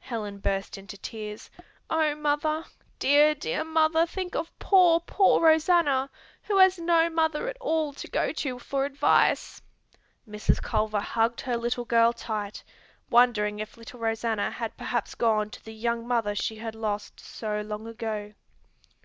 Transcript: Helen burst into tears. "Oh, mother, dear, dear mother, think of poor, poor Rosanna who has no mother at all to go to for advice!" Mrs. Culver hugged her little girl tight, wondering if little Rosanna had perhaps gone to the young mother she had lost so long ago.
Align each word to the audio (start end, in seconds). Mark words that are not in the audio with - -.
Helen 0.00 0.38
burst 0.40 0.76
into 0.76 0.98
tears. 0.98 1.48
"Oh, 1.88 2.16
mother, 2.16 2.64
dear, 2.98 3.36
dear 3.36 3.62
mother, 3.62 4.04
think 4.04 4.34
of 4.34 4.50
poor, 4.58 4.98
poor 4.98 5.40
Rosanna 5.40 6.10
who 6.42 6.56
has 6.58 6.80
no 6.80 7.08
mother 7.08 7.48
at 7.48 7.56
all 7.60 7.92
to 7.92 8.08
go 8.08 8.32
to 8.32 8.58
for 8.58 8.84
advice!" 8.84 9.62
Mrs. 10.28 10.60
Culver 10.60 10.98
hugged 10.98 11.42
her 11.42 11.56
little 11.56 11.84
girl 11.84 12.12
tight, 12.12 12.64
wondering 13.10 13.60
if 13.60 13.76
little 13.76 14.00
Rosanna 14.00 14.50
had 14.50 14.76
perhaps 14.76 15.14
gone 15.14 15.50
to 15.50 15.64
the 15.64 15.72
young 15.72 16.04
mother 16.04 16.34
she 16.34 16.56
had 16.56 16.74
lost 16.74 17.20
so 17.20 17.60
long 17.60 17.86
ago. 17.86 18.32